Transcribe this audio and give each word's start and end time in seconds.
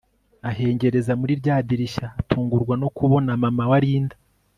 ahengereza 0.49 1.11
muri 1.19 1.33
rya 1.41 1.55
dirishya 1.69 2.07
atungurwa 2.19 2.73
no 2.81 2.87
kubona 2.97 3.31
mama 3.43 3.63
wa 3.71 3.79
Linda 3.83 4.15